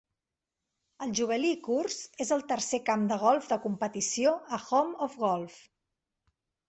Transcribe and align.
El 1.05 1.11
Jubilee 1.19 1.59
Course 1.67 2.21
és 2.25 2.33
el 2.37 2.41
tercer 2.53 2.79
camp 2.87 3.05
de 3.11 3.21
golf 3.25 3.53
de 3.55 3.59
competició 3.67 4.33
a 4.59 4.63
Home 4.71 4.99
of 5.09 5.19
Golf. 5.29 5.59